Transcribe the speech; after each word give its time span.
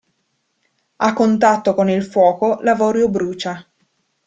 A 0.95 1.13
contatto 1.13 1.75
con 1.75 1.87
il 1.87 2.03
fuoco 2.03 2.57
l'avorio 2.63 3.07
brucia. 3.07 3.63